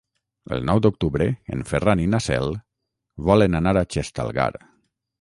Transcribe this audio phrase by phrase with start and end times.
[0.55, 1.27] El nou d'octubre
[1.57, 2.57] en Ferran i na Cel
[3.31, 4.53] volen anar a Xestalgar.